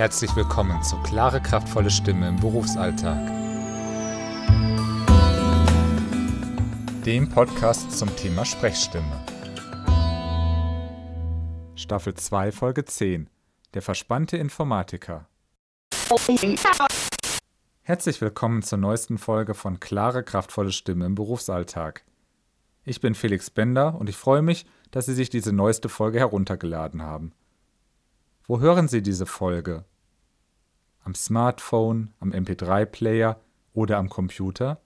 [0.00, 3.18] Herzlich willkommen zu Klare, kraftvolle Stimme im Berufsalltag.
[7.04, 9.26] Dem Podcast zum Thema Sprechstimme.
[11.74, 13.28] Staffel 2, Folge 10.
[13.74, 15.28] Der verspannte Informatiker.
[17.82, 22.06] Herzlich willkommen zur neuesten Folge von Klare, kraftvolle Stimme im Berufsalltag.
[22.86, 27.02] Ich bin Felix Bender und ich freue mich, dass Sie sich diese neueste Folge heruntergeladen
[27.02, 27.34] haben.
[28.44, 29.84] Wo hören Sie diese Folge?
[31.02, 33.40] Am Smartphone, am MP3-Player
[33.72, 34.80] oder am Computer?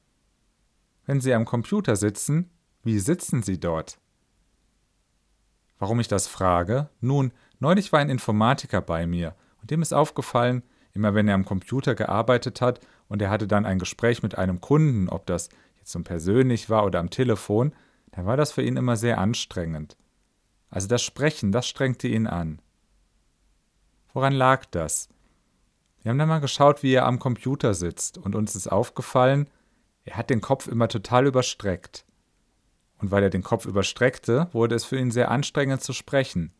[1.07, 2.51] Wenn Sie am Computer sitzen,
[2.83, 3.99] wie sitzen Sie dort?
[5.79, 6.89] Warum ich das frage?
[7.01, 11.45] Nun, neulich war ein Informatiker bei mir und dem ist aufgefallen, immer wenn er am
[11.45, 15.93] Computer gearbeitet hat und er hatte dann ein Gespräch mit einem Kunden, ob das jetzt
[15.93, 17.75] so persönlich war oder am Telefon,
[18.13, 19.97] dann war das für ihn immer sehr anstrengend.
[20.71, 22.61] Also das Sprechen, das strengte ihn an.
[24.13, 25.09] Woran lag das?
[26.05, 29.49] Wir haben dann mal geschaut, wie er am Computer sitzt, und uns ist aufgefallen,
[30.05, 32.05] er hat den Kopf immer total überstreckt.
[32.99, 36.53] Und weil er den Kopf überstreckte, wurde es für ihn sehr anstrengend zu sprechen.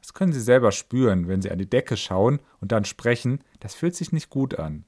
[0.00, 3.74] Das können Sie selber spüren, wenn Sie an die Decke schauen und dann sprechen, das
[3.74, 4.84] fühlt sich nicht gut an.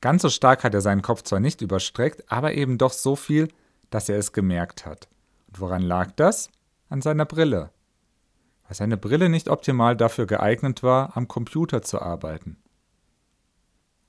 [0.00, 3.48] Ganz so stark hat er seinen Kopf zwar nicht überstreckt, aber eben doch so viel,
[3.90, 5.08] dass er es gemerkt hat.
[5.46, 6.50] Und woran lag das?
[6.88, 7.70] An seiner Brille
[8.72, 12.56] weil seine Brille nicht optimal dafür geeignet war, am Computer zu arbeiten.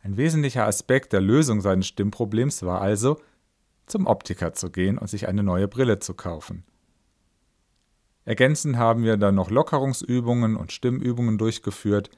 [0.04, 3.22] Ein wesentlicher Aspekt der Lösung seines Stimmproblems war also,
[3.86, 6.66] zum Optiker zu gehen und sich eine neue Brille zu kaufen.
[8.26, 12.10] Ergänzend haben wir dann noch Lockerungsübungen und Stimmübungen durchgeführt.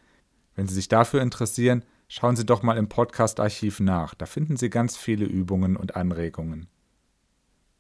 [0.56, 4.16] Wenn Sie sich dafür interessieren, schauen Sie doch mal im Podcast-Archiv nach.
[4.16, 6.68] Da finden Sie ganz viele Übungen und Anregungen.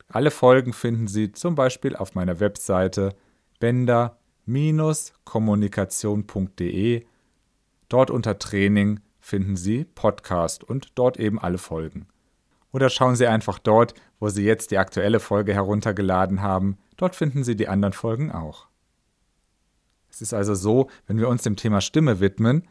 [0.08, 3.16] Alle Folgen finden Sie zum Beispiel auf meiner Webseite
[3.60, 4.20] bender
[5.24, 7.06] kommunikation.de.
[7.90, 12.06] Dort unter Training finden Sie Podcast und dort eben alle Folgen.
[12.72, 16.78] Oder schauen Sie einfach dort, wo Sie jetzt die aktuelle Folge heruntergeladen haben.
[16.96, 18.68] Dort finden Sie die anderen Folgen auch.
[20.12, 22.68] Es ist also so, wenn wir uns dem Thema Stimme widmen,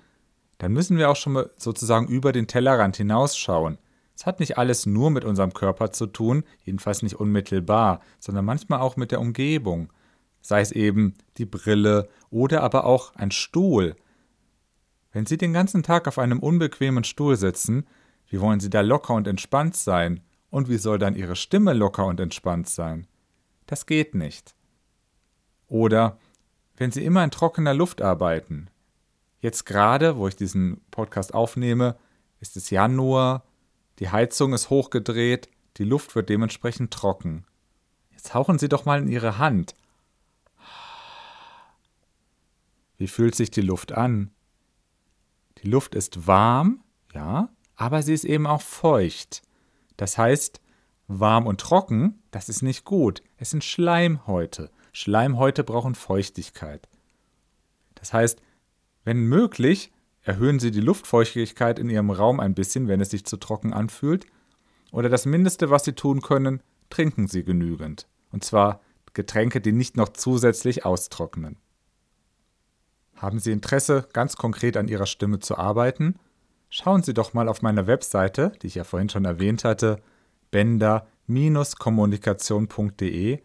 [0.59, 3.79] dann müssen wir auch schon mal sozusagen über den Tellerrand hinausschauen.
[4.15, 8.79] Es hat nicht alles nur mit unserem Körper zu tun, jedenfalls nicht unmittelbar, sondern manchmal
[8.79, 9.93] auch mit der Umgebung,
[10.41, 13.97] sei es eben die Brille oder aber auch ein Stuhl.
[15.15, 17.87] Wenn Sie den ganzen Tag auf einem unbequemen Stuhl sitzen,
[18.29, 20.21] wie wollen Sie da locker und entspannt sein?
[20.51, 23.07] Und wie soll dann Ihre Stimme locker und entspannt sein?
[23.67, 24.55] Das geht nicht.
[25.69, 26.19] Oder
[26.77, 28.69] wenn Sie immer in trockener Luft arbeiten.
[29.41, 31.97] Jetzt gerade, wo ich diesen Podcast aufnehme,
[32.41, 33.45] ist es Januar,
[34.01, 37.47] die Heizung ist hochgedreht, die Luft wird dementsprechend trocken.
[38.11, 39.75] Jetzt hauchen Sie doch mal in Ihre Hand
[42.97, 44.31] Wie fühlt sich die Luft an?
[45.65, 49.41] Die Luft ist warm, ja, aber sie ist eben auch feucht.
[49.97, 50.61] Das heißt,
[51.09, 53.23] warm und trocken, das ist nicht gut.
[53.39, 54.71] Es sind Schleimhäute.
[54.93, 56.87] Schleimhäute brauchen Feuchtigkeit.
[57.95, 58.43] Das heißt,
[59.05, 63.39] wenn möglich, erhöhen Sie die Luftfeuchtigkeit in Ihrem Raum ein bisschen, wenn es sich zu
[63.39, 64.27] trocken anfühlt.
[64.93, 68.07] Oder das Mindeste, was Sie tun können, trinken Sie genügend.
[68.31, 68.81] Und zwar
[69.15, 71.57] Getränke, die nicht noch zusätzlich austrocknen.
[73.17, 76.17] Haben Sie Interesse, ganz konkret an Ihrer Stimme zu arbeiten?
[76.69, 80.03] Schauen Sie doch mal auf meiner Webseite, die ich ja vorhin schon erwähnt hatte,
[80.51, 83.41] bender-kommunikation.de.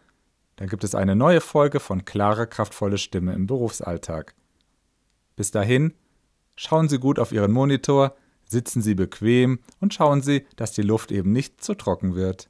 [0.57, 4.35] Dann gibt es eine neue Folge von Klare, kraftvolle Stimme im Berufsalltag.
[5.35, 5.95] Bis dahin,
[6.55, 8.15] schauen Sie gut auf Ihren Monitor,
[8.45, 12.49] sitzen Sie bequem und schauen Sie, dass die Luft eben nicht zu trocken wird.